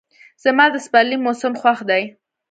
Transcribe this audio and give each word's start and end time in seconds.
زما 0.43 0.65
د 0.71 0.75
سپرلي 0.85 1.17
موسم 1.25 1.53
خوښ 1.61 1.79
دی. 1.89 2.03